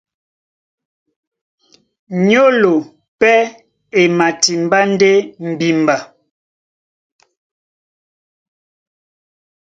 [2.27, 2.73] Nyólo
[3.19, 3.37] pɛ́
[3.99, 5.11] e matimbá ndé
[5.49, 5.95] mbimba.